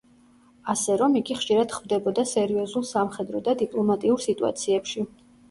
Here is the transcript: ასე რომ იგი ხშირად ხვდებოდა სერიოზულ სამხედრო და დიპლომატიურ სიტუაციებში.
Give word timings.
ასე 0.73 0.95
რომ 1.01 1.17
იგი 1.19 1.37
ხშირად 1.41 1.75
ხვდებოდა 1.79 2.23
სერიოზულ 2.31 2.87
სამხედრო 2.93 3.43
და 3.51 3.57
დიპლომატიურ 3.61 4.27
სიტუაციებში. 4.27 5.07